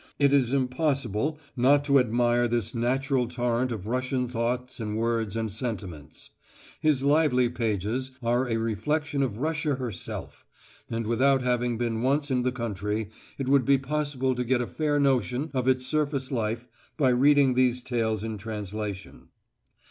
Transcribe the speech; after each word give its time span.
It 0.17 0.33
is 0.33 0.51
impossible 0.51 1.37
not 1.55 1.85
to 1.85 1.99
admire 1.99 2.47
this 2.47 2.73
natural 2.73 3.27
torrent 3.27 3.71
of 3.71 3.85
Russian 3.85 4.27
thoughts 4.27 4.79
and 4.79 4.97
words 4.97 5.35
and 5.37 5.51
sentiments. 5.51 6.31
His 6.79 7.03
lively 7.03 7.49
pages 7.49 8.09
are 8.23 8.49
a 8.49 8.57
reflection 8.57 9.21
of 9.21 9.37
Russia 9.37 9.75
herself, 9.75 10.43
and 10.89 11.05
without 11.05 11.43
having 11.43 11.77
been 11.77 12.01
once 12.01 12.31
in 12.31 12.41
the 12.41 12.51
country 12.51 13.11
it 13.37 13.47
would 13.47 13.63
be 13.63 13.77
possible 13.77 14.33
to 14.33 14.43
get 14.43 14.59
a 14.59 14.65
fair 14.65 14.99
notion 14.99 15.51
of 15.53 15.67
its 15.67 15.85
surface 15.85 16.31
life 16.31 16.67
by 16.97 17.09
reading 17.09 17.53
these 17.53 17.83
tales 17.83 18.23
in 18.23 18.39
translation. 18.39 19.27